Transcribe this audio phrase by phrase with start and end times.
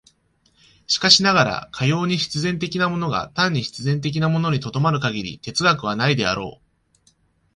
[0.87, 7.09] しかしながら、かように必然的なものが単に必然的なものに止まる限り哲学はないであろう。